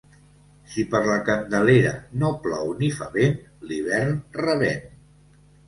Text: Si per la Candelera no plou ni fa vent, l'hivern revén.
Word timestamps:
Si 0.69 0.85
per 0.93 1.01
la 1.09 1.17
Candelera 1.27 1.91
no 2.25 2.33
plou 2.47 2.73
ni 2.81 2.91
fa 2.97 3.11
vent, 3.21 3.39
l'hivern 3.69 4.21
revén. 4.43 4.85